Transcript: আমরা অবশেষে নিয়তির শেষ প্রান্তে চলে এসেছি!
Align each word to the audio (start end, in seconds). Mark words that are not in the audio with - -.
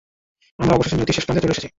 আমরা 0.59 0.75
অবশেষে 0.75 0.95
নিয়তির 0.95 1.17
শেষ 1.17 1.25
প্রান্তে 1.25 1.43
চলে 1.43 1.53
এসেছি! 1.53 1.67